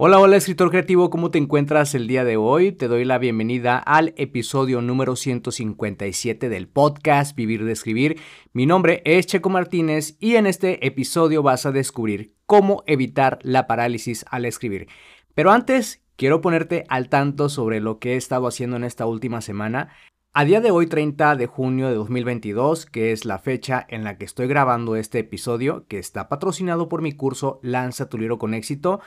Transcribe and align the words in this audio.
Hola, 0.00 0.20
hola 0.20 0.36
escritor 0.36 0.70
creativo, 0.70 1.10
¿cómo 1.10 1.32
te 1.32 1.38
encuentras 1.38 1.92
el 1.96 2.06
día 2.06 2.22
de 2.22 2.36
hoy? 2.36 2.70
Te 2.70 2.86
doy 2.86 3.04
la 3.04 3.18
bienvenida 3.18 3.78
al 3.78 4.14
episodio 4.16 4.80
número 4.80 5.16
157 5.16 6.48
del 6.48 6.68
podcast 6.68 7.34
Vivir 7.34 7.64
de 7.64 7.72
Escribir. 7.72 8.20
Mi 8.52 8.64
nombre 8.64 9.02
es 9.04 9.26
Checo 9.26 9.50
Martínez 9.50 10.16
y 10.20 10.36
en 10.36 10.46
este 10.46 10.86
episodio 10.86 11.42
vas 11.42 11.66
a 11.66 11.72
descubrir 11.72 12.36
cómo 12.46 12.84
evitar 12.86 13.40
la 13.42 13.66
parálisis 13.66 14.24
al 14.30 14.44
escribir. 14.44 14.86
Pero 15.34 15.50
antes, 15.50 16.00
quiero 16.14 16.40
ponerte 16.40 16.84
al 16.88 17.08
tanto 17.08 17.48
sobre 17.48 17.80
lo 17.80 17.98
que 17.98 18.12
he 18.12 18.16
estado 18.16 18.46
haciendo 18.46 18.76
en 18.76 18.84
esta 18.84 19.04
última 19.04 19.40
semana. 19.40 19.88
A 20.32 20.44
día 20.44 20.60
de 20.60 20.70
hoy, 20.70 20.86
30 20.86 21.34
de 21.34 21.46
junio 21.48 21.88
de 21.88 21.94
2022, 21.96 22.86
que 22.86 23.10
es 23.10 23.24
la 23.24 23.40
fecha 23.40 23.84
en 23.88 24.04
la 24.04 24.16
que 24.16 24.26
estoy 24.26 24.46
grabando 24.46 24.94
este 24.94 25.18
episodio, 25.18 25.86
que 25.88 25.98
está 25.98 26.28
patrocinado 26.28 26.88
por 26.88 27.02
mi 27.02 27.10
curso 27.14 27.58
Lanza 27.64 28.08
tu 28.08 28.16
libro 28.16 28.38
con 28.38 28.54
éxito, 28.54 29.00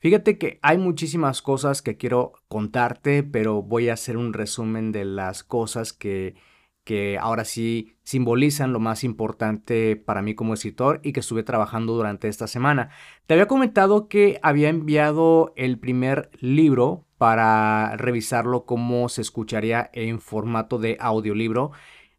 Fíjate 0.00 0.38
que 0.38 0.60
hay 0.62 0.78
muchísimas 0.78 1.42
cosas 1.42 1.82
que 1.82 1.96
quiero 1.96 2.34
contarte, 2.46 3.24
pero 3.24 3.62
voy 3.62 3.88
a 3.88 3.94
hacer 3.94 4.16
un 4.16 4.32
resumen 4.32 4.92
de 4.92 5.04
las 5.04 5.42
cosas 5.42 5.92
que, 5.92 6.36
que 6.84 7.18
ahora 7.18 7.44
sí 7.44 7.96
simbolizan 8.04 8.72
lo 8.72 8.78
más 8.78 9.02
importante 9.02 9.96
para 9.96 10.22
mí 10.22 10.36
como 10.36 10.54
escritor 10.54 11.00
y 11.02 11.12
que 11.12 11.20
estuve 11.20 11.42
trabajando 11.42 11.94
durante 11.94 12.28
esta 12.28 12.46
semana. 12.46 12.90
Te 13.26 13.34
había 13.34 13.48
comentado 13.48 14.06
que 14.06 14.38
había 14.40 14.68
enviado 14.68 15.52
el 15.56 15.80
primer 15.80 16.30
libro 16.38 17.04
para 17.18 17.96
revisarlo 17.96 18.66
cómo 18.66 19.08
se 19.08 19.22
escucharía 19.22 19.90
en 19.92 20.20
formato 20.20 20.78
de 20.78 20.96
audiolibro. 21.00 21.72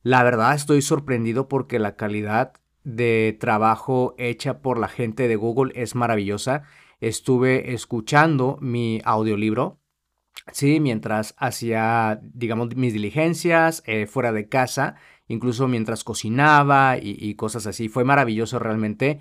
La 0.03 0.23
verdad 0.23 0.53
estoy 0.53 0.81
sorprendido 0.81 1.47
porque 1.47 1.79
la 1.79 1.95
calidad 1.95 2.51
de 2.83 3.37
trabajo 3.39 4.15
hecha 4.17 4.59
por 4.59 4.77
la 4.79 4.89
gente 4.89 5.29
de 5.29 5.37
Google 5.37 5.71
es 5.75 5.95
maravillosa 5.95 6.63
estuve 6.99 7.73
escuchando 7.73 8.57
mi 8.61 9.01
audiolibro, 9.03 9.79
sí, 10.51 10.79
mientras 10.79 11.35
hacía, 11.37 12.19
digamos, 12.23 12.75
mis 12.75 12.93
diligencias 12.93 13.83
eh, 13.85 14.05
fuera 14.05 14.31
de 14.31 14.47
casa, 14.47 14.95
incluso 15.27 15.67
mientras 15.67 16.03
cocinaba 16.03 16.97
y, 17.01 17.35
cosas 17.35 17.67
así. 17.67 17.87
Fue 17.87 18.03
maravilloso 18.03 18.59
realmente. 18.59 19.19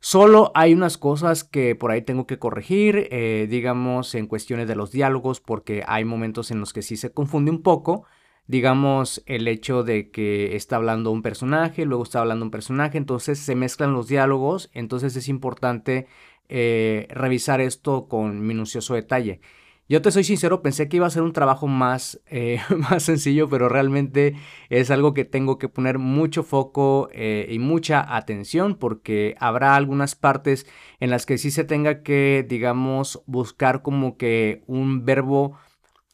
Solo 0.00 0.52
hay 0.54 0.74
unas 0.74 0.98
cosas 0.98 1.44
que 1.44 1.74
por 1.74 1.90
ahí 1.90 2.02
tengo 2.02 2.26
que 2.26 2.38
corregir, 2.38 3.08
eh, 3.10 3.46
digamos, 3.48 4.14
en 4.14 4.26
cuestiones 4.26 4.68
de 4.68 4.76
los 4.76 4.90
diálogos, 4.90 5.40
porque 5.40 5.82
hay 5.86 6.04
momentos 6.04 6.50
en 6.50 6.60
los 6.60 6.72
que 6.72 6.82
sí 6.82 6.96
se 6.96 7.12
confunde 7.12 7.50
un 7.50 7.62
poco. 7.62 8.04
Digamos, 8.46 9.22
el 9.24 9.48
hecho 9.48 9.84
de 9.84 10.10
que 10.10 10.56
está 10.56 10.76
hablando 10.76 11.10
un 11.10 11.22
personaje, 11.22 11.86
luego 11.86 12.02
está 12.02 12.20
hablando 12.20 12.44
un 12.44 12.50
personaje, 12.50 12.98
entonces 12.98 13.38
se 13.38 13.54
mezclan 13.54 13.94
los 13.94 14.06
diálogos, 14.06 14.70
entonces 14.74 15.16
es 15.16 15.28
importante 15.28 16.06
eh, 16.48 17.06
revisar 17.10 17.60
esto 17.60 18.08
con 18.08 18.46
minucioso 18.46 18.94
detalle. 18.94 19.40
Yo 19.88 20.00
te 20.00 20.10
soy 20.10 20.24
sincero, 20.24 20.62
pensé 20.62 20.88
que 20.88 20.96
iba 20.96 21.06
a 21.06 21.10
ser 21.10 21.22
un 21.22 21.32
trabajo 21.34 21.66
más, 21.66 22.20
eh, 22.26 22.58
más 22.90 23.02
sencillo, 23.02 23.48
pero 23.48 23.68
realmente 23.68 24.34
es 24.70 24.90
algo 24.90 25.14
que 25.14 25.24
tengo 25.24 25.58
que 25.58 25.68
poner 25.68 25.98
mucho 25.98 26.42
foco 26.42 27.08
eh, 27.12 27.46
y 27.50 27.58
mucha 27.58 28.16
atención 28.16 28.76
porque 28.76 29.36
habrá 29.40 29.76
algunas 29.76 30.14
partes 30.14 30.66
en 31.00 31.10
las 31.10 31.26
que 31.26 31.38
sí 31.38 31.50
se 31.50 31.64
tenga 31.64 32.02
que, 32.02 32.46
digamos, 32.48 33.22
buscar 33.26 33.82
como 33.82 34.16
que 34.16 34.62
un 34.66 35.04
verbo 35.04 35.58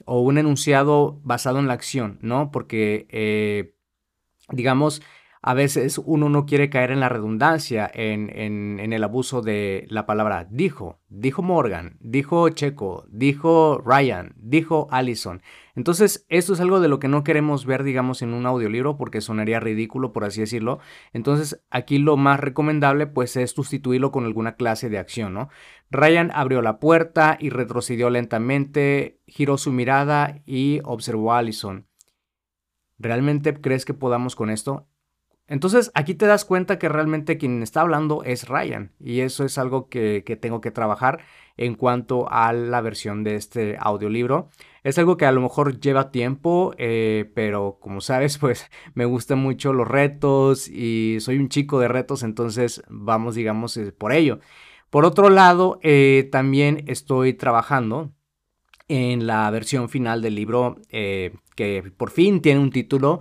o 0.04 0.20
un 0.20 0.38
enunciado 0.38 1.20
basado 1.22 1.58
en 1.60 1.68
la 1.68 1.74
acción, 1.74 2.18
¿no? 2.22 2.50
Porque, 2.50 3.74
digamos, 4.50 5.02
a 5.42 5.54
veces 5.54 5.98
uno 6.04 6.28
no 6.28 6.44
quiere 6.44 6.68
caer 6.68 6.90
en 6.90 7.00
la 7.00 7.08
redundancia, 7.08 7.90
en, 7.92 8.78
el 8.78 9.04
abuso 9.04 9.40
de 9.40 9.86
la 9.88 10.04
palabra 10.04 10.46
dijo, 10.50 11.00
dijo 11.08 11.42
Morgan, 11.42 11.96
dijo 12.00 12.48
Checo, 12.50 13.06
dijo 13.08 13.82
Ryan, 13.84 14.34
dijo 14.36 14.88
Allison. 14.90 15.40
Entonces, 15.74 16.26
esto 16.28 16.52
es 16.52 16.60
algo 16.60 16.80
de 16.80 16.88
lo 16.88 16.98
que 16.98 17.08
no 17.08 17.24
queremos 17.24 17.64
ver, 17.64 17.84
digamos, 17.84 18.20
en 18.20 18.34
un 18.34 18.44
audiolibro 18.44 18.98
porque 18.98 19.22
sonaría 19.22 19.60
ridículo, 19.60 20.12
por 20.12 20.24
así 20.24 20.40
decirlo. 20.40 20.80
Entonces, 21.14 21.62
aquí 21.70 21.98
lo 21.98 22.18
más 22.18 22.38
recomendable, 22.38 23.06
pues, 23.06 23.36
es 23.36 23.52
sustituirlo 23.52 24.10
con 24.10 24.26
alguna 24.26 24.56
clase 24.56 24.90
de 24.90 24.98
acción, 24.98 25.32
¿no? 25.32 25.48
Ryan 25.90 26.32
abrió 26.34 26.60
la 26.60 26.80
puerta 26.80 27.38
y 27.40 27.48
retrocedió 27.48 28.10
lentamente, 28.10 29.20
giró 29.26 29.56
su 29.56 29.72
mirada 29.72 30.42
y 30.44 30.80
observó 30.84 31.32
a 31.32 31.38
Allison. 31.38 31.86
¿Realmente 32.98 33.58
crees 33.58 33.86
que 33.86 33.94
podamos 33.94 34.36
con 34.36 34.50
esto? 34.50 34.89
Entonces 35.50 35.90
aquí 35.94 36.14
te 36.14 36.26
das 36.26 36.44
cuenta 36.44 36.78
que 36.78 36.88
realmente 36.88 37.36
quien 37.36 37.64
está 37.64 37.80
hablando 37.80 38.22
es 38.22 38.48
Ryan 38.48 38.92
y 39.00 39.20
eso 39.20 39.44
es 39.44 39.58
algo 39.58 39.88
que, 39.88 40.22
tengo 40.40 40.60
que 40.60 40.70
trabajar 40.70 41.24
en 41.56 41.74
cuanto 41.74 42.30
a 42.30 42.52
la 42.52 42.80
versión 42.80 43.24
de 43.24 43.34
este 43.34 43.76
audiolibro. 43.80 44.48
Es 44.84 44.96
algo 44.98 45.16
que 45.16 45.26
a 45.26 45.32
lo 45.32 45.40
mejor 45.40 45.80
lleva 45.80 46.12
tiempo, 46.12 46.72
eh, 46.78 47.32
pero 47.34 47.78
como 47.80 48.00
sabes, 48.00 48.38
pues 48.38 48.70
me 48.94 49.06
gustan 49.06 49.40
mucho 49.40 49.72
los 49.72 49.88
retos 49.88 50.68
y 50.68 51.16
soy 51.18 51.38
un 51.38 51.48
chico 51.48 51.80
de 51.80 51.88
retos, 51.88 52.22
entonces 52.22 52.84
vamos, 52.88 53.34
digamos, 53.34 53.76
eh, 53.76 53.90
por 53.90 54.12
ello. 54.12 54.38
Por 54.88 55.04
otro 55.04 55.30
lado, 55.30 55.80
eh, 55.82 56.28
también 56.30 56.84
estoy 56.86 57.34
trabajando 57.34 58.12
en 58.86 59.26
la 59.26 59.50
versión 59.50 59.88
final 59.88 60.22
del 60.22 60.36
libro 60.36 60.76
que 60.90 61.92
por 61.96 62.10
fin 62.10 62.40
tiene 62.40 62.60
un 62.60 62.70
título 62.70 63.20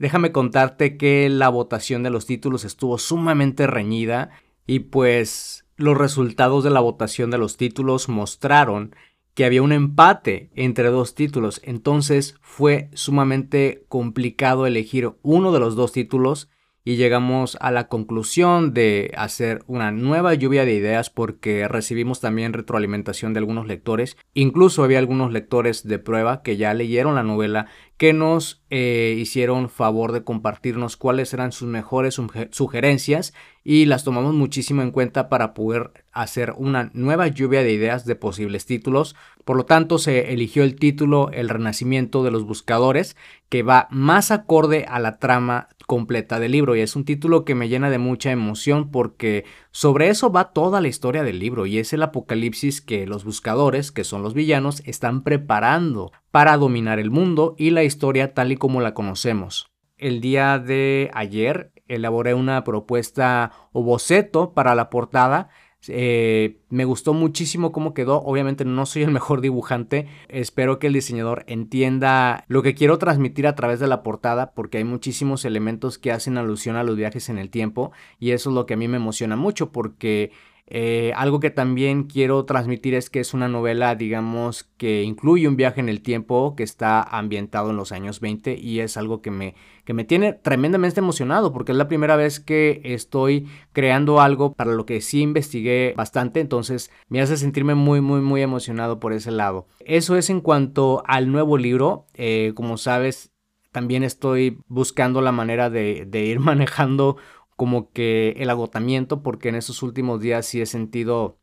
Déjame 0.00 0.32
contarte 0.32 0.96
que 0.96 1.28
la 1.28 1.50
votación 1.50 2.02
de 2.02 2.08
los 2.08 2.24
títulos 2.24 2.64
estuvo 2.64 2.96
sumamente 2.96 3.66
reñida 3.66 4.30
y 4.66 4.78
pues 4.78 5.66
los 5.76 5.94
resultados 5.94 6.64
de 6.64 6.70
la 6.70 6.80
votación 6.80 7.30
de 7.30 7.36
los 7.36 7.58
títulos 7.58 8.08
mostraron 8.08 8.96
que 9.34 9.44
había 9.44 9.60
un 9.60 9.72
empate 9.72 10.48
entre 10.54 10.88
dos 10.88 11.14
títulos, 11.14 11.60
entonces 11.64 12.36
fue 12.40 12.88
sumamente 12.94 13.84
complicado 13.88 14.66
elegir 14.66 15.12
uno 15.20 15.52
de 15.52 15.60
los 15.60 15.76
dos 15.76 15.92
títulos 15.92 16.48
y 16.82 16.96
llegamos 16.96 17.58
a 17.60 17.70
la 17.70 17.88
conclusión 17.88 18.72
de 18.72 19.12
hacer 19.16 19.62
una 19.66 19.92
nueva 19.92 20.32
lluvia 20.34 20.64
de 20.64 20.74
ideas 20.74 21.10
porque 21.10 21.68
recibimos 21.68 22.20
también 22.20 22.54
retroalimentación 22.54 23.34
de 23.34 23.38
algunos 23.38 23.66
lectores. 23.66 24.16
Incluso 24.32 24.82
había 24.82 24.98
algunos 24.98 25.30
lectores 25.30 25.86
de 25.86 25.98
prueba 25.98 26.42
que 26.42 26.56
ya 26.56 26.72
leyeron 26.72 27.16
la 27.16 27.22
novela 27.22 27.66
que 28.00 28.14
nos 28.14 28.62
eh, 28.70 29.14
hicieron 29.18 29.68
favor 29.68 30.12
de 30.12 30.24
compartirnos 30.24 30.96
cuáles 30.96 31.34
eran 31.34 31.52
sus 31.52 31.68
mejores 31.68 32.18
sugerencias 32.50 33.34
y 33.62 33.84
las 33.84 34.04
tomamos 34.04 34.32
muchísimo 34.32 34.80
en 34.80 34.90
cuenta 34.90 35.28
para 35.28 35.52
poder 35.52 35.92
hacer 36.10 36.54
una 36.56 36.90
nueva 36.94 37.28
lluvia 37.28 37.62
de 37.62 37.74
ideas 37.74 38.06
de 38.06 38.16
posibles 38.16 38.64
títulos. 38.64 39.16
Por 39.44 39.58
lo 39.58 39.66
tanto, 39.66 39.98
se 39.98 40.32
eligió 40.32 40.62
el 40.62 40.76
título 40.76 41.28
El 41.30 41.50
Renacimiento 41.50 42.24
de 42.24 42.30
los 42.30 42.44
Buscadores, 42.44 43.18
que 43.50 43.62
va 43.62 43.86
más 43.90 44.30
acorde 44.30 44.86
a 44.88 44.98
la 44.98 45.18
trama 45.18 45.68
completa 45.86 46.40
del 46.40 46.52
libro 46.52 46.76
y 46.76 46.80
es 46.80 46.96
un 46.96 47.04
título 47.04 47.44
que 47.44 47.54
me 47.54 47.68
llena 47.68 47.90
de 47.90 47.98
mucha 47.98 48.30
emoción 48.30 48.90
porque 48.90 49.44
sobre 49.72 50.08
eso 50.08 50.32
va 50.32 50.52
toda 50.52 50.80
la 50.80 50.88
historia 50.88 51.22
del 51.22 51.38
libro 51.38 51.64
y 51.64 51.78
es 51.78 51.92
el 51.92 52.02
apocalipsis 52.02 52.80
que 52.80 53.06
los 53.06 53.24
buscadores, 53.24 53.92
que 53.92 54.02
son 54.02 54.22
los 54.22 54.34
villanos, 54.34 54.82
están 54.84 55.22
preparando 55.22 56.10
para 56.32 56.56
dominar 56.56 56.98
el 56.98 57.10
mundo 57.10 57.54
y 57.56 57.70
la 57.70 57.84
historia 57.84 58.34
tal 58.34 58.50
y 58.50 58.56
como 58.56 58.80
la 58.80 58.94
conocemos. 58.94 59.70
El 59.96 60.20
día 60.20 60.58
de 60.58 61.10
ayer 61.14 61.72
elaboré 61.86 62.34
una 62.34 62.64
propuesta 62.64 63.52
o 63.72 63.82
boceto 63.82 64.54
para 64.54 64.74
la 64.74 64.90
portada 64.90 65.50
Eh, 65.88 66.58
me 66.68 66.84
gustó 66.84 67.14
muchísimo 67.14 67.72
cómo 67.72 67.94
quedó. 67.94 68.22
Obviamente 68.22 68.64
no 68.64 68.84
soy 68.86 69.02
el 69.02 69.10
mejor 69.10 69.40
dibujante. 69.40 70.08
Espero 70.28 70.78
que 70.78 70.88
el 70.88 70.92
diseñador 70.92 71.44
entienda 71.46 72.44
lo 72.48 72.62
que 72.62 72.74
quiero 72.74 72.98
transmitir 72.98 73.46
a 73.46 73.54
través 73.54 73.80
de 73.80 73.86
la 73.86 74.02
portada 74.02 74.52
porque 74.52 74.78
hay 74.78 74.84
muchísimos 74.84 75.44
elementos 75.44 75.98
que 75.98 76.12
hacen 76.12 76.38
alusión 76.38 76.76
a 76.76 76.84
los 76.84 76.96
viajes 76.96 77.28
en 77.28 77.38
el 77.38 77.50
tiempo 77.50 77.92
y 78.18 78.32
eso 78.32 78.50
es 78.50 78.54
lo 78.54 78.66
que 78.66 78.74
a 78.74 78.76
mí 78.76 78.88
me 78.88 78.98
emociona 78.98 79.36
mucho 79.36 79.72
porque 79.72 80.32
eh, 80.72 81.12
algo 81.16 81.40
que 81.40 81.50
también 81.50 82.04
quiero 82.04 82.44
transmitir 82.44 82.94
es 82.94 83.10
que 83.10 83.18
es 83.18 83.34
una 83.34 83.48
novela, 83.48 83.96
digamos, 83.96 84.70
que 84.76 85.02
incluye 85.02 85.48
un 85.48 85.56
viaje 85.56 85.80
en 85.80 85.88
el 85.88 86.00
tiempo 86.00 86.54
que 86.54 86.62
está 86.62 87.02
ambientado 87.02 87.70
en 87.70 87.76
los 87.76 87.90
años 87.90 88.20
20 88.20 88.56
y 88.56 88.78
es 88.78 88.96
algo 88.96 89.20
que 89.20 89.32
me, 89.32 89.56
que 89.84 89.94
me 89.94 90.04
tiene 90.04 90.32
tremendamente 90.32 91.00
emocionado 91.00 91.52
porque 91.52 91.72
es 91.72 91.78
la 91.78 91.88
primera 91.88 92.14
vez 92.14 92.38
que 92.38 92.80
estoy 92.84 93.48
creando 93.72 94.20
algo 94.20 94.52
para 94.52 94.70
lo 94.70 94.86
que 94.86 95.00
sí 95.00 95.22
investigué 95.22 95.92
bastante, 95.96 96.38
entonces 96.38 96.92
me 97.08 97.20
hace 97.20 97.36
sentirme 97.36 97.74
muy, 97.74 98.00
muy, 98.00 98.20
muy 98.20 98.40
emocionado 98.40 99.00
por 99.00 99.12
ese 99.12 99.32
lado. 99.32 99.66
Eso 99.80 100.16
es 100.16 100.30
en 100.30 100.40
cuanto 100.40 101.02
al 101.04 101.32
nuevo 101.32 101.58
libro, 101.58 102.06
eh, 102.14 102.52
como 102.54 102.76
sabes, 102.76 103.32
también 103.72 104.04
estoy 104.04 104.58
buscando 104.68 105.20
la 105.20 105.32
manera 105.32 105.68
de, 105.68 106.04
de 106.06 106.24
ir 106.26 106.38
manejando 106.40 107.16
como 107.60 107.92
que 107.92 108.36
el 108.38 108.48
agotamiento, 108.48 109.22
porque 109.22 109.50
en 109.50 109.54
estos 109.54 109.82
últimos 109.82 110.18
días 110.18 110.46
sí 110.46 110.62
he 110.62 110.64
sentido 110.64 111.42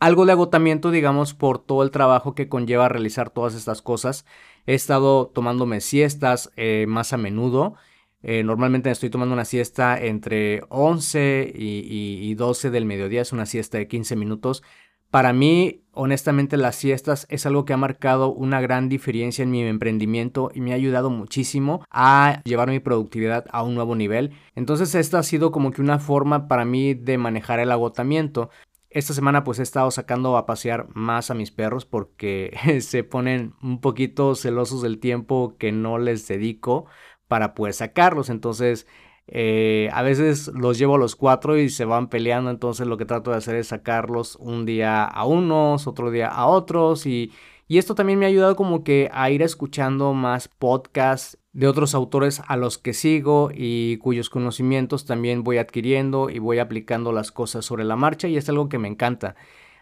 algo 0.00 0.24
de 0.24 0.32
agotamiento, 0.32 0.90
digamos, 0.90 1.34
por 1.34 1.58
todo 1.58 1.82
el 1.82 1.90
trabajo 1.90 2.34
que 2.34 2.48
conlleva 2.48 2.88
realizar 2.88 3.28
todas 3.28 3.54
estas 3.54 3.82
cosas. 3.82 4.24
He 4.64 4.72
estado 4.72 5.26
tomándome 5.26 5.82
siestas 5.82 6.50
eh, 6.56 6.86
más 6.88 7.12
a 7.12 7.18
menudo. 7.18 7.74
Eh, 8.22 8.42
normalmente 8.42 8.90
estoy 8.90 9.10
tomando 9.10 9.34
una 9.34 9.44
siesta 9.44 10.02
entre 10.02 10.62
11 10.70 11.52
y, 11.54 12.20
y, 12.22 12.34
12 12.36 12.70
del 12.70 12.86
mediodía, 12.86 13.20
es 13.20 13.34
una 13.34 13.44
siesta 13.44 13.76
de 13.76 13.86
15 13.86 14.16
minutos. 14.16 14.62
Para 15.14 15.32
mí, 15.32 15.84
honestamente, 15.92 16.56
las 16.56 16.74
siestas 16.74 17.28
es 17.30 17.46
algo 17.46 17.64
que 17.64 17.72
ha 17.72 17.76
marcado 17.76 18.32
una 18.32 18.60
gran 18.60 18.88
diferencia 18.88 19.44
en 19.44 19.52
mi 19.52 19.62
emprendimiento 19.62 20.50
y 20.52 20.60
me 20.60 20.72
ha 20.72 20.74
ayudado 20.74 21.08
muchísimo 21.08 21.84
a 21.88 22.42
llevar 22.44 22.68
mi 22.68 22.80
productividad 22.80 23.44
a 23.52 23.62
un 23.62 23.76
nuevo 23.76 23.94
nivel. 23.94 24.32
Entonces, 24.56 24.96
esta 24.96 25.20
ha 25.20 25.22
sido 25.22 25.52
como 25.52 25.70
que 25.70 25.82
una 25.82 26.00
forma 26.00 26.48
para 26.48 26.64
mí 26.64 26.94
de 26.94 27.16
manejar 27.16 27.60
el 27.60 27.70
agotamiento. 27.70 28.50
Esta 28.90 29.14
semana 29.14 29.44
pues 29.44 29.60
he 29.60 29.62
estado 29.62 29.92
sacando 29.92 30.36
a 30.36 30.46
pasear 30.46 30.88
más 30.94 31.30
a 31.30 31.34
mis 31.34 31.52
perros 31.52 31.84
porque 31.84 32.50
se 32.80 33.04
ponen 33.04 33.54
un 33.62 33.80
poquito 33.80 34.34
celosos 34.34 34.82
del 34.82 34.98
tiempo 34.98 35.54
que 35.58 35.70
no 35.70 35.98
les 35.98 36.26
dedico 36.26 36.86
para 37.28 37.54
poder 37.54 37.74
sacarlos. 37.74 38.30
Entonces 38.30 38.88
eh, 39.26 39.88
a 39.92 40.02
veces 40.02 40.48
los 40.48 40.78
llevo 40.78 40.96
a 40.96 40.98
los 40.98 41.16
cuatro 41.16 41.56
y 41.56 41.70
se 41.70 41.84
van 41.84 42.08
peleando, 42.08 42.50
entonces 42.50 42.86
lo 42.86 42.96
que 42.96 43.06
trato 43.06 43.30
de 43.30 43.38
hacer 43.38 43.56
es 43.56 43.68
sacarlos 43.68 44.36
un 44.36 44.66
día 44.66 45.04
a 45.04 45.24
unos, 45.24 45.86
otro 45.86 46.10
día 46.10 46.28
a 46.28 46.46
otros 46.46 47.06
y, 47.06 47.32
y 47.66 47.78
esto 47.78 47.94
también 47.94 48.18
me 48.18 48.26
ha 48.26 48.28
ayudado 48.28 48.56
como 48.56 48.84
que 48.84 49.10
a 49.12 49.30
ir 49.30 49.42
escuchando 49.42 50.12
más 50.12 50.48
podcasts 50.48 51.38
de 51.54 51.68
otros 51.68 51.94
autores 51.94 52.42
a 52.46 52.56
los 52.56 52.78
que 52.78 52.92
sigo 52.92 53.50
y 53.54 53.96
cuyos 53.98 54.28
conocimientos 54.28 55.06
también 55.06 55.44
voy 55.44 55.58
adquiriendo 55.58 56.28
y 56.28 56.40
voy 56.40 56.58
aplicando 56.58 57.12
las 57.12 57.32
cosas 57.32 57.64
sobre 57.64 57.84
la 57.84 57.96
marcha 57.96 58.28
y 58.28 58.36
es 58.36 58.48
algo 58.48 58.68
que 58.68 58.78
me 58.78 58.88
encanta. 58.88 59.36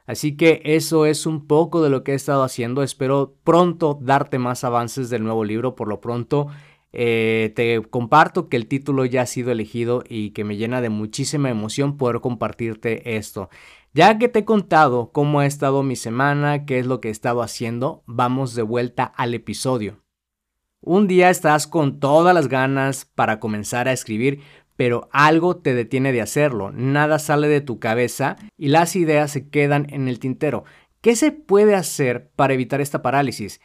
Así 0.06 0.36
que 0.36 0.60
eso 0.64 1.06
es 1.06 1.26
un 1.26 1.46
poco 1.46 1.82
de 1.82 1.88
lo 1.88 2.02
que 2.02 2.12
he 2.12 2.14
estado 2.14 2.42
haciendo. 2.42 2.82
Espero 2.82 3.34
pronto 3.44 3.98
darte 4.00 4.38
más 4.38 4.64
avances 4.64 5.10
del 5.10 5.22
nuevo 5.22 5.44
libro. 5.44 5.76
Por 5.76 5.88
lo 5.88 6.00
pronto, 6.00 6.48
eh, 6.92 7.52
te 7.56 7.80
comparto 7.82 8.48
que 8.48 8.56
el 8.56 8.66
título 8.66 9.04
ya 9.04 9.22
ha 9.22 9.26
sido 9.26 9.50
elegido 9.50 10.04
y 10.08 10.30
que 10.30 10.44
me 10.44 10.56
llena 10.56 10.80
de 10.80 10.90
muchísima 10.90 11.50
emoción 11.50 11.96
poder 11.96 12.20
compartirte 12.20 13.16
esto. 13.16 13.48
Ya 13.94 14.18
que 14.18 14.28
te 14.28 14.40
he 14.40 14.44
contado 14.44 15.10
cómo 15.12 15.40
ha 15.40 15.46
estado 15.46 15.82
mi 15.82 15.96
semana, 15.96 16.64
qué 16.64 16.78
es 16.78 16.86
lo 16.86 17.00
que 17.00 17.08
he 17.08 17.10
estado 17.10 17.42
haciendo, 17.42 18.02
vamos 18.06 18.54
de 18.54 18.62
vuelta 18.62 19.04
al 19.04 19.34
episodio. 19.34 20.02
Un 20.80 21.06
día 21.06 21.30
estás 21.30 21.66
con 21.66 22.00
todas 22.00 22.34
las 22.34 22.48
ganas 22.48 23.04
para 23.04 23.38
comenzar 23.38 23.88
a 23.88 23.92
escribir, 23.92 24.40
pero 24.76 25.08
algo 25.12 25.56
te 25.56 25.74
detiene 25.74 26.12
de 26.12 26.22
hacerlo, 26.22 26.72
nada 26.72 27.18
sale 27.18 27.48
de 27.48 27.60
tu 27.60 27.78
cabeza 27.78 28.36
y 28.56 28.68
las 28.68 28.96
ideas 28.96 29.30
se 29.30 29.48
quedan 29.48 29.86
en 29.90 30.08
el 30.08 30.18
tintero. 30.18 30.64
¿Qué 31.00 31.14
se 31.14 31.30
puede 31.30 31.74
hacer 31.74 32.30
para 32.34 32.54
evitar 32.54 32.80
esta 32.80 33.02
parálisis? 33.02 33.60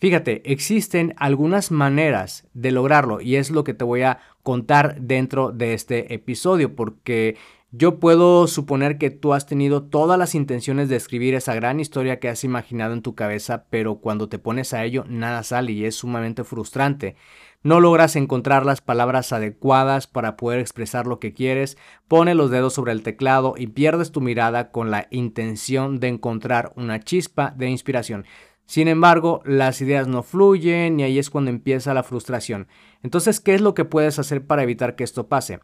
Fíjate, 0.00 0.40
existen 0.50 1.14
algunas 1.18 1.70
maneras 1.70 2.48
de 2.54 2.70
lograrlo 2.70 3.20
y 3.20 3.36
es 3.36 3.50
lo 3.50 3.64
que 3.64 3.74
te 3.74 3.84
voy 3.84 4.00
a 4.00 4.18
contar 4.42 4.98
dentro 4.98 5.52
de 5.52 5.74
este 5.74 6.14
episodio 6.14 6.74
porque 6.74 7.36
yo 7.70 8.00
puedo 8.00 8.46
suponer 8.46 8.96
que 8.96 9.10
tú 9.10 9.34
has 9.34 9.46
tenido 9.46 9.82
todas 9.82 10.18
las 10.18 10.34
intenciones 10.34 10.88
de 10.88 10.96
escribir 10.96 11.34
esa 11.34 11.54
gran 11.54 11.80
historia 11.80 12.18
que 12.18 12.30
has 12.30 12.44
imaginado 12.44 12.94
en 12.94 13.02
tu 13.02 13.14
cabeza, 13.14 13.66
pero 13.68 13.96
cuando 13.96 14.28
te 14.30 14.38
pones 14.38 14.72
a 14.72 14.84
ello 14.84 15.04
nada 15.06 15.42
sale 15.42 15.72
y 15.72 15.84
es 15.84 15.96
sumamente 15.96 16.44
frustrante. 16.44 17.14
No 17.62 17.78
logras 17.78 18.16
encontrar 18.16 18.64
las 18.64 18.80
palabras 18.80 19.34
adecuadas 19.34 20.06
para 20.06 20.38
poder 20.38 20.60
expresar 20.60 21.06
lo 21.06 21.20
que 21.20 21.34
quieres, 21.34 21.76
pone 22.08 22.34
los 22.34 22.50
dedos 22.50 22.72
sobre 22.72 22.92
el 22.92 23.02
teclado 23.02 23.52
y 23.54 23.66
pierdes 23.66 24.12
tu 24.12 24.22
mirada 24.22 24.70
con 24.70 24.90
la 24.90 25.08
intención 25.10 26.00
de 26.00 26.08
encontrar 26.08 26.72
una 26.76 27.00
chispa 27.00 27.50
de 27.50 27.68
inspiración. 27.68 28.24
Sin 28.64 28.88
embargo, 28.88 29.42
las 29.44 29.82
ideas 29.82 30.08
no 30.08 30.22
fluyen 30.22 31.00
y 31.00 31.02
ahí 31.02 31.18
es 31.18 31.28
cuando 31.28 31.50
empieza 31.50 31.92
la 31.92 32.02
frustración. 32.02 32.66
Entonces, 33.02 33.40
¿qué 33.40 33.54
es 33.54 33.60
lo 33.60 33.74
que 33.74 33.84
puedes 33.84 34.18
hacer 34.18 34.46
para 34.46 34.62
evitar 34.62 34.96
que 34.96 35.04
esto 35.04 35.28
pase? 35.28 35.60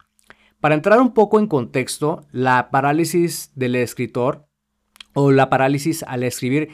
Para 0.59 0.75
entrar 0.75 0.99
un 0.99 1.15
poco 1.15 1.39
en 1.39 1.47
contexto, 1.47 2.27
la 2.31 2.69
parálisis 2.69 3.53
del 3.55 3.75
escritor 3.75 4.47
o 5.13 5.31
la 5.31 5.49
parálisis 5.49 6.03
al 6.03 6.21
escribir 6.21 6.69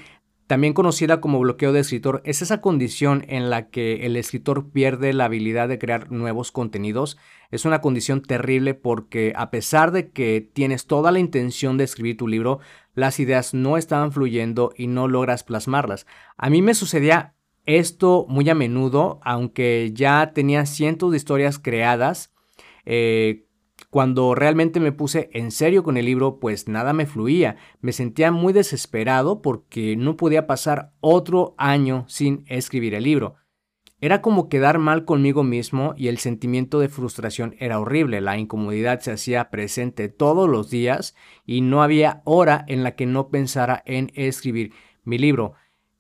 también 0.54 0.76
conocida 0.76 1.20
como 1.20 1.40
bloqueo 1.40 1.74
de 1.74 1.80
escritor, 1.80 2.22
es 2.26 2.44
esa 2.44 2.62
condición 2.62 3.26
en 3.28 3.50
la 3.50 3.72
que 3.72 4.06
el 4.06 4.16
escritor 4.16 4.70
pierde 4.70 5.12
la 5.12 5.26
habilidad 5.26 5.68
de 5.68 5.80
crear 5.80 6.12
nuevos 6.12 6.52
contenidos. 6.52 7.18
Es 7.50 7.66
una 7.66 7.82
condición 7.82 8.22
terrible 8.22 8.76
porque 8.76 9.34
a 9.36 9.50
pesar 9.50 9.92
de 9.92 10.12
que 10.12 10.48
tienes 10.54 10.86
toda 10.86 11.12
la 11.12 11.18
intención 11.18 11.80
de 11.80 11.86
escribir 11.86 12.18
tu 12.18 12.28
libro, 12.28 12.60
las 12.94 13.20
ideas 13.20 13.56
no 13.56 13.78
estaban 13.78 14.12
fluyendo 14.12 14.74
y 14.78 14.86
no 14.86 15.08
logras 15.08 15.44
plasmarlas. 15.44 16.06
A 16.38 16.52
mí 16.52 16.62
me 16.62 16.76
sucedía 16.76 17.34
esto 17.66 18.28
muy 18.30 18.48
a 18.48 18.54
menudo, 18.54 19.22
aunque 19.24 19.90
ya 19.92 20.34
tenía 20.36 20.68
cientos 20.68 21.10
de 21.10 21.18
historias 21.18 21.58
creadas. 21.58 22.32
Eh, 22.86 23.48
cuando 23.94 24.34
realmente 24.34 24.80
me 24.80 24.92
puse 24.92 25.30
en 25.34 25.52
serio 25.52 25.84
con 25.84 25.98
el 25.98 26.06
libro, 26.06 26.40
pues 26.40 26.68
nada 26.68 26.94
me 26.94 27.06
fluía. 27.06 27.58
Me 27.80 27.92
sentía 27.92 28.32
muy 28.32 28.52
desesperado 28.52 29.44
porque 29.44 29.96
no 29.96 30.18
podía 30.18 30.48
pasar 30.48 30.94
otro 31.00 31.54
año 31.60 32.04
sin 32.08 32.44
escribir 32.48 32.96
el 32.96 33.04
libro. 33.04 33.36
Era 34.02 34.20
como 34.20 34.50
quedar 34.50 34.80
mal 34.80 35.06
conmigo 35.06 35.44
mismo 35.44 35.94
y 35.96 36.08
el 36.08 36.18
sentimiento 36.18 36.80
de 36.80 36.90
frustración 36.90 37.56
era 37.60 37.80
horrible. 37.80 38.20
La 38.20 38.40
incomodidad 38.40 39.00
se 39.02 39.12
hacía 39.12 39.52
presente 39.52 40.10
todos 40.10 40.50
los 40.50 40.72
días 40.72 41.14
y 41.46 41.62
no 41.62 41.84
había 41.84 42.24
hora 42.26 42.66
en 42.68 42.82
la 42.82 42.96
que 42.96 43.06
no 43.06 43.30
pensara 43.30 43.84
en 43.86 44.12
escribir 44.16 44.74
mi 45.04 45.20
libro. 45.20 45.54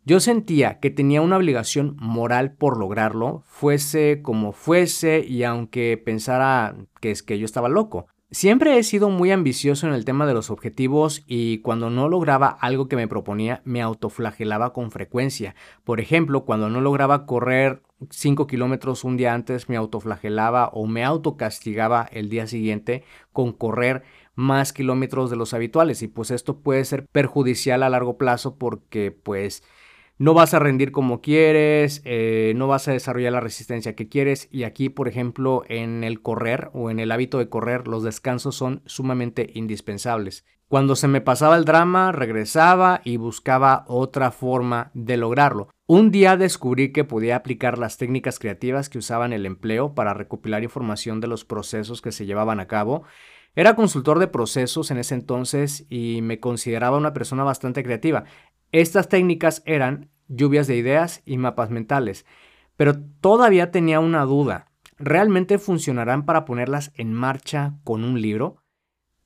Yo 0.05 0.19
sentía 0.19 0.79
que 0.81 0.89
tenía 0.89 1.21
una 1.21 1.37
obligación 1.37 1.95
moral 1.97 2.53
por 2.55 2.77
lograrlo, 2.77 3.43
fuese 3.45 4.21
como 4.21 4.51
fuese 4.51 5.23
y 5.25 5.43
aunque 5.43 6.01
pensara 6.03 6.75
que 6.99 7.11
es 7.11 7.23
que 7.23 7.39
yo 7.39 7.45
estaba 7.45 7.69
loco. 7.69 8.07
Siempre 8.29 8.77
he 8.77 8.83
sido 8.83 9.09
muy 9.09 9.31
ambicioso 9.31 9.87
en 9.87 9.93
el 9.93 10.03
tema 10.03 10.25
de 10.25 10.33
los 10.33 10.49
objetivos 10.49 11.23
y 11.25 11.59
cuando 11.59 11.89
no 11.89 12.09
lograba 12.09 12.47
algo 12.47 12.89
que 12.89 12.97
me 12.97 13.07
proponía 13.07 13.61
me 13.63 13.81
autoflagelaba 13.81 14.73
con 14.73 14.91
frecuencia. 14.91 15.55
Por 15.85 16.01
ejemplo, 16.01 16.43
cuando 16.43 16.67
no 16.67 16.81
lograba 16.81 17.25
correr 17.25 17.83
5 18.09 18.45
kilómetros 18.47 19.05
un 19.05 19.15
día 19.15 19.33
antes 19.33 19.69
me 19.69 19.77
autoflagelaba 19.77 20.67
o 20.73 20.85
me 20.85 21.05
autocastigaba 21.05 22.09
el 22.11 22.27
día 22.27 22.47
siguiente 22.47 23.05
con 23.31 23.53
correr 23.53 24.03
más 24.35 24.73
kilómetros 24.73 25.29
de 25.29 25.37
los 25.37 25.53
habituales 25.53 26.01
y 26.01 26.07
pues 26.07 26.31
esto 26.31 26.59
puede 26.59 26.83
ser 26.83 27.05
perjudicial 27.05 27.83
a 27.83 27.89
largo 27.89 28.17
plazo 28.17 28.57
porque 28.57 29.11
pues 29.11 29.63
no 30.17 30.33
vas 30.33 30.53
a 30.53 30.59
rendir 30.59 30.91
como 30.91 31.21
quieres, 31.21 32.01
eh, 32.05 32.53
no 32.55 32.67
vas 32.67 32.87
a 32.87 32.91
desarrollar 32.91 33.33
la 33.33 33.39
resistencia 33.39 33.95
que 33.95 34.09
quieres 34.09 34.47
y 34.51 34.63
aquí, 34.63 34.89
por 34.89 35.07
ejemplo, 35.07 35.63
en 35.67 36.03
el 36.03 36.21
correr 36.21 36.69
o 36.73 36.89
en 36.89 36.99
el 36.99 37.11
hábito 37.11 37.39
de 37.39 37.49
correr, 37.49 37.87
los 37.87 38.03
descansos 38.03 38.55
son 38.55 38.81
sumamente 38.85 39.49
indispensables. 39.53 40.45
Cuando 40.67 40.95
se 40.95 41.07
me 41.07 41.21
pasaba 41.21 41.55
el 41.55 41.65
drama, 41.65 42.11
regresaba 42.11 43.01
y 43.03 43.17
buscaba 43.17 43.85
otra 43.87 44.31
forma 44.31 44.89
de 44.95 45.17
lograrlo. 45.17 45.69
Un 45.85 46.09
día 46.09 46.35
descubrí 46.35 46.91
que 46.91 47.03
podía 47.03 47.35
aplicar 47.35 47.77
las 47.77 47.97
técnicas 47.97 48.39
creativas 48.39 48.89
que 48.89 48.97
usaban 48.97 49.33
el 49.33 49.45
empleo 49.45 49.93
para 49.93 50.15
recopilar 50.15 50.63
información 50.63 51.19
de 51.19 51.27
los 51.27 51.45
procesos 51.45 52.01
que 52.01 52.11
se 52.11 52.25
llevaban 52.25 52.59
a 52.59 52.65
cabo. 52.67 53.03
Era 53.55 53.75
consultor 53.75 54.17
de 54.17 54.27
procesos 54.27 54.89
en 54.89 54.97
ese 54.97 55.13
entonces 55.13 55.85
y 55.89 56.21
me 56.23 56.39
consideraba 56.39 56.97
una 56.97 57.13
persona 57.13 57.43
bastante 57.43 57.83
creativa. 57.83 58.23
Estas 58.73 59.07
técnicas 59.07 59.61
eran 59.67 60.09
lluvias 60.27 60.65
de 60.65 60.75
ideas 60.75 61.21
y 61.25 61.37
mapas 61.37 61.69
mentales, 61.69 62.25
pero 62.75 62.95
todavía 63.21 63.69
tenía 63.69 63.99
una 63.99 64.23
duda. 64.25 64.71
¿Realmente 64.97 65.59
funcionarán 65.59 66.25
para 66.25 66.43
ponerlas 66.43 66.91
en 66.95 67.13
marcha 67.13 67.75
con 67.83 68.03
un 68.03 68.19
libro? 68.19 68.63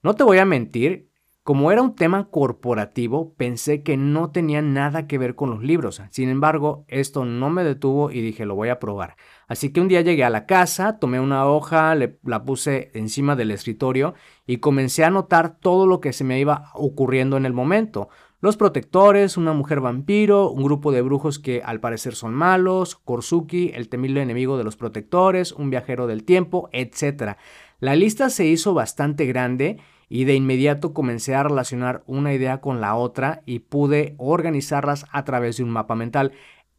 No 0.03 0.15
te 0.15 0.25
voy 0.25 0.39
a 0.39 0.45
mentir, 0.45 1.07
Como 1.47 1.71
era 1.71 1.81
un 1.81 1.95
tema 1.95 2.29
corporativo, 2.29 3.33
pensé 3.35 3.81
que 3.81 3.95
no 3.95 4.31
tenía 4.31 4.61
nada 4.61 5.07
que 5.07 5.17
ver 5.17 5.35
con 5.35 5.49
los 5.49 5.63
libros. 5.63 6.01
Sin 6.09 6.27
embargo, 6.27 6.83
esto 6.89 7.23
no 7.23 7.49
me 7.49 7.63
detuvo 7.63 8.11
y 8.11 8.19
dije, 8.19 8.45
lo 8.45 8.53
voy 8.53 8.67
a 8.67 8.79
probar. 8.79 9.15
Así 9.47 9.71
que 9.71 9.79
un 9.79 9.87
día 9.87 10.01
llegué 10.01 10.25
a 10.25 10.29
la 10.29 10.45
casa, 10.45 10.99
tomé 10.99 11.21
una 11.21 11.45
hoja, 11.45 11.95
la 11.95 12.43
puse 12.43 12.91
encima 12.95 13.37
del 13.37 13.51
escritorio 13.51 14.13
y 14.45 14.57
comencé 14.57 15.05
a 15.05 15.09
notar 15.09 15.57
todo 15.57 15.87
lo 15.87 16.01
que 16.01 16.11
se 16.11 16.25
me 16.25 16.37
iba 16.37 16.69
ocurriendo 16.73 17.37
en 17.37 17.45
el 17.45 17.53
momento. 17.53 18.09
Los 18.39 18.55
protectores, 18.55 19.35
una 19.35 19.53
mujer 19.53 19.81
vampiro, 19.81 20.51
un 20.51 20.63
grupo 20.63 20.91
de 20.91 21.01
brujos 21.01 21.39
que 21.39 21.63
al 21.63 21.79
parecer 21.79 22.13
son 22.13 22.35
malos, 22.35 22.95
Korsuki, 22.95 23.71
el 23.73 23.89
temible 23.89 24.21
enemigo 24.21 24.59
de 24.59 24.63
los 24.63 24.75
protectores, 24.75 25.51
un 25.51 25.71
viajero 25.71 26.05
del 26.05 26.23
tiempo, 26.23 26.69
etc. 26.71 27.37
La 27.79 27.95
lista 27.95 28.29
se 28.29 28.45
hizo 28.45 28.75
bastante 28.75 29.25
grande 29.25 29.79
y 30.07 30.25
de 30.25 30.35
inmediato 30.35 30.93
comencé 30.93 31.33
a 31.33 31.41
relacionar 31.41 32.03
una 32.05 32.31
idea 32.31 32.61
con 32.61 32.79
la 32.79 32.93
otra 32.93 33.41
y 33.47 33.57
pude 33.57 34.13
organizarlas 34.19 35.07
a 35.11 35.23
través 35.23 35.57
de 35.57 35.63
un 35.63 35.71
mapa 35.71 35.95
mental. 35.95 36.31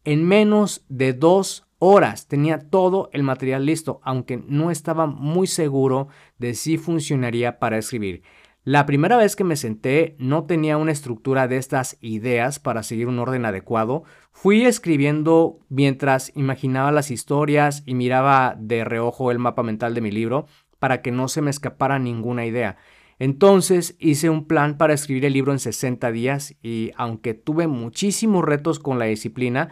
En 0.05 0.25
menos 0.25 0.85
de 0.87 1.11
dos 1.11 1.67
horas 1.77 2.29
tenía 2.29 2.59
todo 2.69 3.09
el 3.11 3.23
material 3.23 3.65
listo, 3.65 3.99
aunque 4.03 4.41
no 4.47 4.71
estaba 4.71 5.07
muy 5.07 5.45
seguro 5.45 6.07
de 6.37 6.53
si 6.53 6.77
funcionaría 6.77 7.59
para 7.59 7.77
escribir. 7.77 8.23
La 8.69 8.85
primera 8.85 9.17
vez 9.17 9.35
que 9.35 9.43
me 9.43 9.55
senté 9.55 10.15
no 10.19 10.43
tenía 10.43 10.77
una 10.77 10.91
estructura 10.91 11.47
de 11.47 11.57
estas 11.57 11.97
ideas 12.01 12.59
para 12.59 12.83
seguir 12.83 13.07
un 13.07 13.17
orden 13.17 13.45
adecuado. 13.45 14.03
Fui 14.31 14.63
escribiendo 14.63 15.57
mientras 15.69 16.31
imaginaba 16.35 16.91
las 16.91 17.09
historias 17.09 17.81
y 17.87 17.95
miraba 17.95 18.55
de 18.59 18.83
reojo 18.83 19.31
el 19.31 19.39
mapa 19.39 19.63
mental 19.63 19.95
de 19.95 20.01
mi 20.01 20.11
libro 20.11 20.45
para 20.77 21.01
que 21.01 21.09
no 21.09 21.29
se 21.29 21.41
me 21.41 21.49
escapara 21.49 21.97
ninguna 21.97 22.45
idea. 22.45 22.77
Entonces 23.17 23.95
hice 23.97 24.29
un 24.29 24.45
plan 24.45 24.77
para 24.77 24.93
escribir 24.93 25.25
el 25.25 25.33
libro 25.33 25.51
en 25.51 25.57
60 25.57 26.11
días 26.11 26.55
y 26.61 26.91
aunque 26.95 27.33
tuve 27.33 27.65
muchísimos 27.65 28.45
retos 28.45 28.77
con 28.77 28.99
la 28.99 29.05
disciplina, 29.05 29.69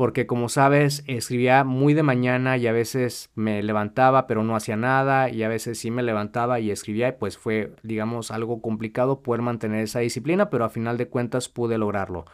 porque 0.00 0.26
como 0.26 0.48
sabes 0.48 1.04
escribía 1.06 1.62
muy 1.62 1.92
de 1.92 2.02
mañana 2.02 2.56
y 2.56 2.66
a 2.66 2.72
veces 2.72 3.28
me 3.34 3.62
levantaba 3.62 4.26
pero 4.26 4.42
no 4.42 4.56
hacía 4.56 4.74
nada 4.74 5.28
y 5.28 5.42
a 5.42 5.48
veces 5.48 5.78
sí 5.78 5.90
me 5.90 6.02
levantaba 6.02 6.58
y 6.58 6.70
escribía 6.70 7.18
pues 7.18 7.36
fue 7.36 7.74
digamos 7.82 8.30
algo 8.30 8.62
complicado 8.62 9.20
poder 9.20 9.42
mantener 9.42 9.82
esa 9.82 9.98
disciplina 9.98 10.48
pero 10.48 10.64
a 10.64 10.70
final 10.70 10.96
de 10.96 11.08
cuentas 11.08 11.50
pude 11.50 11.76
lograrlo. 11.76 12.24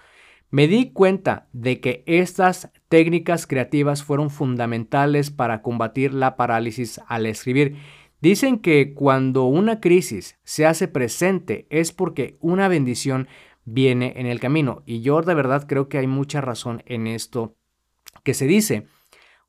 Me 0.49 0.68
di 0.68 0.92
cuenta 0.92 1.49
de 1.52 1.80
que 1.80 2.04
estas 2.06 2.70
técnicas 2.88 3.49
creativas 3.49 4.04
fueron 4.04 4.30
fundamentales 4.30 5.32
para 5.32 5.61
combatir 5.61 6.14
la 6.14 6.37
parálisis 6.37 7.00
al 7.08 7.26
escribir 7.26 7.78
Dicen 8.20 8.58
que 8.58 8.94
cuando 8.94 9.44
una 9.44 9.78
crisis 9.78 10.38
se 10.42 10.64
hace 10.64 10.88
presente 10.88 11.66
es 11.68 11.92
porque 11.92 12.38
una 12.40 12.66
bendición 12.66 13.28
viene 13.66 14.14
en 14.16 14.26
el 14.26 14.40
camino. 14.40 14.82
Y 14.87 15.02
yo 15.02 15.20
de 15.20 15.35
verdad 15.35 15.66
creo 15.68 15.90
que 15.90 15.99
hay 15.99 16.06
mucha 16.06 16.40
razón 16.40 16.82
en 16.87 17.06
esto 17.06 17.56
que 18.23 18.32
se 18.32 18.46
dice. 18.46 18.87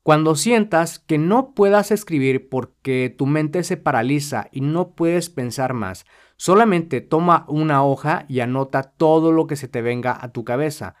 Cuando 0.02 0.36
sientas 0.36 0.98
que 0.98 1.18
no 1.18 1.54
puedas 1.54 1.90
escribir 1.90 2.48
porque 2.48 3.14
tu 3.16 3.26
mente 3.26 3.62
se 3.62 3.76
paraliza 3.76 4.48
y 4.52 4.60
no 4.60 4.90
puedes 4.90 5.30
pensar 5.30 5.74
más, 5.74 6.06
solamente 6.36 7.00
toma 7.00 7.44
una 7.48 7.84
hoja 7.84 8.24
y 8.28 8.40
anota 8.40 8.82
todo 8.82 9.32
lo 9.32 9.46
que 9.46 9.56
se 9.56 9.68
te 9.68 9.82
venga 9.82 10.16
a 10.20 10.32
tu 10.32 10.44
cabeza. 10.44 10.94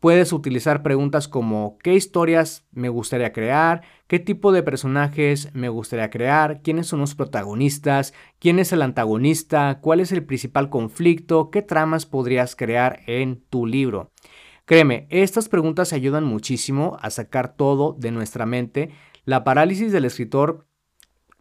Puedes 0.00 0.32
utilizar 0.32 0.82
preguntas 0.82 1.28
como 1.28 1.76
¿qué 1.82 1.94
historias 1.94 2.66
me 2.72 2.88
gustaría 2.88 3.34
crear? 3.34 3.82
¿Qué 4.06 4.18
tipo 4.18 4.50
de 4.50 4.62
personajes 4.62 5.54
me 5.54 5.68
gustaría 5.68 6.08
crear? 6.08 6.62
¿Quiénes 6.62 6.86
son 6.86 7.00
los 7.00 7.14
protagonistas? 7.14 8.14
¿Quién 8.38 8.58
es 8.58 8.72
el 8.72 8.80
antagonista? 8.80 9.78
¿Cuál 9.82 10.00
es 10.00 10.10
el 10.10 10.24
principal 10.24 10.70
conflicto? 10.70 11.50
¿Qué 11.50 11.60
tramas 11.60 12.06
podrías 12.06 12.56
crear 12.56 13.00
en 13.06 13.42
tu 13.50 13.66
libro? 13.66 14.10
Créeme, 14.64 15.06
estas 15.10 15.50
preguntas 15.50 15.92
ayudan 15.92 16.24
muchísimo 16.24 16.96
a 17.02 17.10
sacar 17.10 17.54
todo 17.54 17.94
de 17.98 18.10
nuestra 18.10 18.46
mente. 18.46 18.92
La 19.26 19.44
parálisis 19.44 19.92
del 19.92 20.06
escritor 20.06 20.66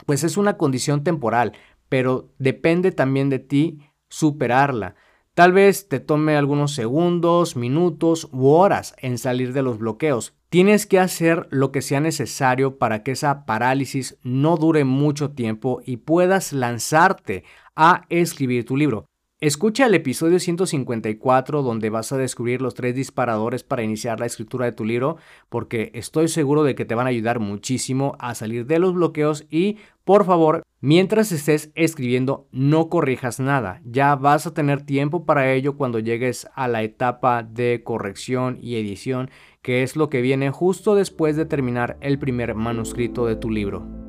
pues 0.05 0.25
es 0.25 0.35
una 0.35 0.57
condición 0.57 1.05
temporal, 1.05 1.53
pero 1.87 2.33
depende 2.39 2.91
también 2.91 3.29
de 3.29 3.39
ti 3.39 3.79
superarla. 4.09 4.95
Tal 5.39 5.53
vez 5.53 5.87
te 5.87 6.01
tome 6.01 6.35
algunos 6.35 6.73
segundos, 6.73 7.55
minutos 7.55 8.27
u 8.33 8.49
horas 8.49 8.93
en 8.97 9.17
salir 9.17 9.53
de 9.53 9.61
los 9.61 9.77
bloqueos. 9.77 10.33
Tienes 10.49 10.85
que 10.85 10.99
hacer 10.99 11.47
lo 11.49 11.71
que 11.71 11.81
sea 11.81 12.01
necesario 12.01 12.77
para 12.77 13.03
que 13.03 13.11
esa 13.11 13.45
parálisis 13.45 14.17
no 14.21 14.57
dure 14.57 14.83
mucho 14.83 15.31
tiempo 15.31 15.79
y 15.85 15.95
puedas 15.95 16.51
lanzarte 16.51 17.45
a 17.73 18.01
escribir 18.09 18.65
tu 18.65 18.75
libro. 18.75 19.05
Escucha 19.41 19.85
el 19.85 19.95
episodio 19.95 20.37
154 20.37 21.63
donde 21.63 21.89
vas 21.89 22.11
a 22.11 22.17
descubrir 22.17 22.61
los 22.61 22.73
tres 22.73 22.93
disparadores 22.93 23.63
para 23.63 23.83
iniciar 23.83 24.19
la 24.19 24.25
escritura 24.25 24.65
de 24.65 24.73
tu 24.73 24.83
libro 24.83 25.15
porque 25.47 25.91
estoy 25.93 26.27
seguro 26.27 26.63
de 26.63 26.75
que 26.75 26.83
te 26.83 26.93
van 26.93 27.07
a 27.07 27.11
ayudar 27.11 27.39
muchísimo 27.39 28.17
a 28.19 28.35
salir 28.35 28.65
de 28.65 28.79
los 28.79 28.93
bloqueos 28.93 29.45
y 29.49 29.77
por 30.03 30.25
favor 30.25 30.63
mientras 30.81 31.31
estés 31.31 31.71
escribiendo 31.75 32.49
no 32.51 32.89
corrijas 32.89 33.39
nada 33.39 33.79
ya 33.85 34.13
vas 34.17 34.45
a 34.45 34.53
tener 34.53 34.81
tiempo 34.81 35.23
para 35.23 35.53
ello 35.53 35.77
cuando 35.77 35.99
llegues 35.99 36.45
a 36.53 36.67
la 36.67 36.83
etapa 36.83 37.41
de 37.41 37.81
corrección 37.81 38.57
y 38.61 38.75
edición 38.75 39.29
que 39.61 39.83
es 39.83 39.95
lo 39.95 40.09
que 40.09 40.19
viene 40.19 40.51
justo 40.51 40.95
después 40.95 41.37
de 41.37 41.45
terminar 41.45 41.95
el 42.01 42.19
primer 42.19 42.55
manuscrito 42.55 43.25
de 43.25 43.37
tu 43.37 43.49
libro. 43.49 44.08